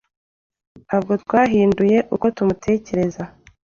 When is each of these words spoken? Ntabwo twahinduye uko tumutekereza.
Ntabwo 0.87 1.13
twahinduye 1.23 1.97
uko 2.15 2.25
tumutekereza. 2.35 3.23